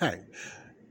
[0.00, 0.20] Hey.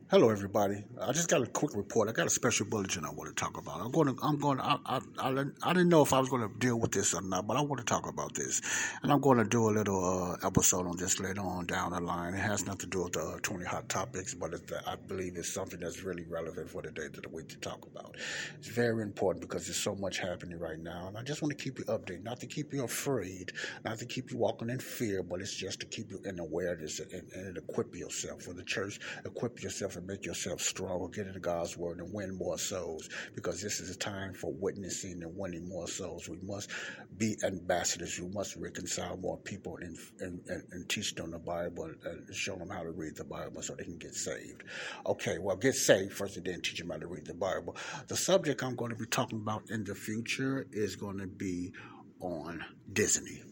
[0.09, 0.85] Hello, everybody.
[1.02, 2.07] I just got a quick report.
[2.07, 3.81] I got a special bulletin I want to talk about.
[3.81, 6.47] I'm going to, I'm going to, I, I, I, didn't know if I was going
[6.47, 8.61] to deal with this or not, but I want to talk about this.
[9.03, 11.99] And I'm going to do a little uh, episode on this later on down the
[11.99, 12.35] line.
[12.35, 14.53] It has nothing to do with the uh, 20 hot topics, but
[14.88, 18.16] I believe it's something that's really relevant for the day the week to talk about.
[18.59, 21.09] It's very important because there's so much happening right now.
[21.09, 23.52] And I just want to keep you updated, not to keep you afraid,
[23.83, 27.02] not to keep you walking in fear, but it's just to keep you in awareness
[27.02, 28.44] and, and equip yourself.
[28.44, 32.38] For the church, equip yourself and make yourself stronger, get into God's word and win
[32.38, 36.30] more souls because this is a time for witnessing and winning more souls.
[36.30, 36.70] We must
[37.17, 38.20] be ambassadors.
[38.20, 42.56] We must reconcile more people and, and, and, and teach them the Bible and show
[42.56, 44.64] them how to read the Bible so they can get saved.
[45.06, 47.75] Okay, well, get saved first and then teach them how to read the Bible.
[48.08, 51.73] The subject I'm going to be talking about in the future is going to be
[52.20, 53.44] on Disney.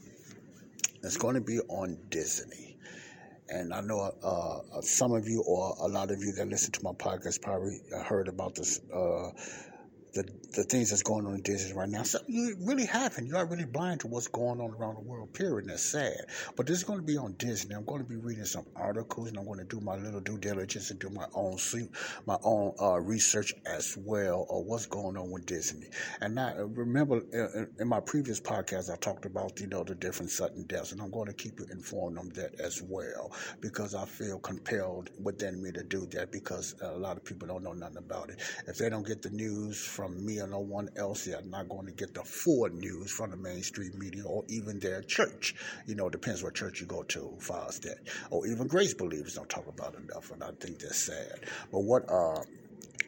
[1.03, 2.74] It's going to be on Disney.
[3.49, 6.83] And I know uh, some of you or a lot of you that listen to
[6.83, 9.29] my podcast probably heard about this uh,
[10.15, 12.03] the the things that's going on in Disney right now.
[12.03, 13.27] So you really haven't.
[13.27, 15.33] You are really blind to what's going on around the world.
[15.33, 15.65] Period.
[15.65, 16.15] And that's sad.
[16.55, 17.75] But this is going to be on Disney.
[17.75, 20.37] I'm going to be reading some articles, and I'm going to do my little due
[20.37, 21.57] diligence and do my own
[22.25, 25.87] my own uh, research as well of what's going on with Disney.
[26.21, 29.95] And I uh, remember in, in my previous podcast, I talked about you know the
[29.95, 33.93] different sudden deaths, and I'm going to keep you informed on that as well because
[33.93, 37.73] I feel compelled within me to do that because a lot of people don't know
[37.73, 38.39] nothing about it.
[38.67, 41.25] If they don't get the news from from me or no one else.
[41.25, 45.01] They're not going to get the full news from the mainstream media or even their
[45.01, 45.55] church.
[45.87, 47.97] You know, depends what church you go to, far as that.
[48.29, 51.39] Or even grace believers don't talk about enough, and I think that's sad.
[51.71, 52.41] But what uh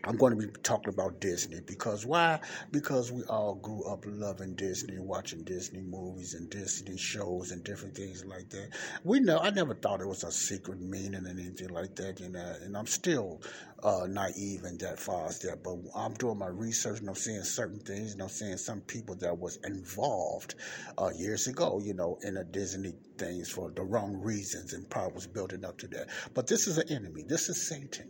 [0.08, 2.40] I'm going to be talking about Disney because why?
[2.72, 7.94] Because we all grew up loving Disney, watching Disney movies and Disney shows and different
[7.94, 8.70] things like that.
[9.04, 12.30] We know I never thought it was a secret meaning and anything like that, you
[12.30, 12.56] know.
[12.64, 13.42] And I'm still
[13.84, 15.62] uh, naive in that far as that.
[15.62, 19.16] But I'm doing my research and I'm seeing certain things and I'm seeing some people
[19.16, 20.56] that was involved
[20.98, 25.16] uh, years ago, you know, in a Disney things for the wrong reasons and probably
[25.16, 26.08] was building up to that.
[26.34, 27.24] But this is an enemy.
[27.28, 28.10] This is Satan.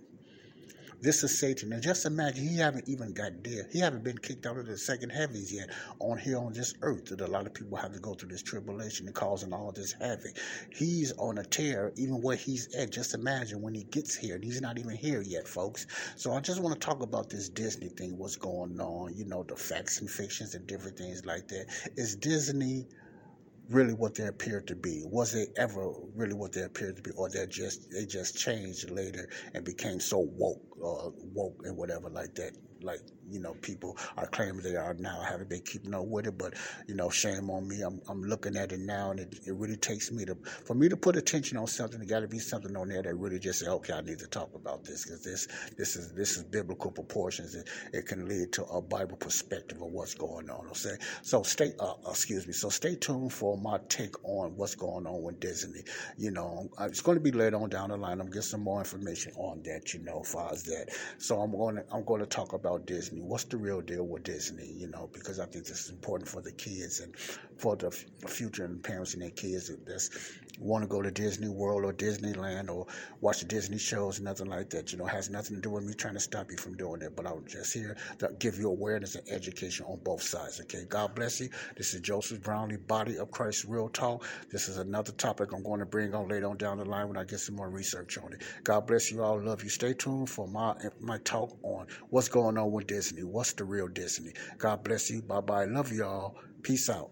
[1.00, 1.74] This is Satan.
[1.74, 3.68] And just imagine he haven't even got there.
[3.72, 5.70] He haven't been kicked out of the second heavens yet
[6.00, 8.42] on here on this earth that a lot of people have to go through this
[8.42, 10.36] tribulation and causing all this havoc.
[10.72, 12.92] He's on a tear even where he's at.
[12.92, 14.36] Just imagine when he gets here.
[14.36, 15.86] And he's not even here yet, folks.
[16.16, 19.44] So I just want to talk about this Disney thing, what's going on, you know,
[19.44, 21.68] the facts and fictions and different things like that.
[21.96, 22.88] Is Disney
[23.70, 25.04] really what they appeared to be?
[25.06, 28.90] Was they ever really what they appeared to be, or they just they just changed
[28.92, 32.54] later and became so woke, uh, woke and whatever like that?
[32.82, 35.20] Like you know, people are claiming they are now.
[35.22, 36.54] I haven't been keeping up with it, but
[36.88, 37.82] you know, shame on me.
[37.82, 40.90] I'm I'm looking at it now, and it, it really takes me to for me
[40.90, 42.00] to put attention on something.
[42.00, 44.28] There got to be something on there that really just say, okay, I need to
[44.28, 47.56] talk about this because this this is this is biblical proportions.
[47.56, 50.68] It, it can lead to a Bible perspective of what's going on.
[50.68, 52.54] Okay, so stay uh, excuse me.
[52.54, 55.82] So stay tuned for my take on what's going on with Disney.
[56.18, 58.22] You know, it's going to be later on down the line.
[58.22, 59.94] I'm getting some more information on that.
[59.94, 60.90] You know, far as that.
[61.18, 63.30] So I'm going to I'm going to talk about Disney Disney?
[63.30, 64.72] What's the real deal with Disney?
[64.76, 67.16] You know, because I think this is important for the kids and
[67.58, 70.10] for the future and parents and their kids that
[70.60, 72.88] want to go to Disney World or Disneyland or
[73.22, 74.92] watch the Disney shows, nothing like that.
[74.92, 77.16] You know, has nothing to do with me trying to stop you from doing it.
[77.16, 80.60] But I'm just here to give you awareness and education on both sides.
[80.62, 81.50] Okay, God bless you.
[81.76, 84.26] This is Joseph Brownlee, Body of Christ Real Talk.
[84.52, 87.18] This is another topic I'm going to bring on later on down the line when
[87.18, 88.42] I get some more research on it.
[88.64, 89.40] God bless you all.
[89.42, 89.70] Love you.
[89.70, 93.24] Stay tuned for my my talk on what's going on with Disney.
[93.24, 94.34] What's the real Disney?
[94.58, 95.22] God bless you.
[95.22, 95.66] Bye bye.
[95.66, 96.36] Love y'all.
[96.64, 97.12] Peace out.